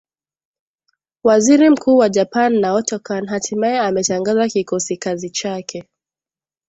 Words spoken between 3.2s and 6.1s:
hatimaye ametangaza kikosi kazi chake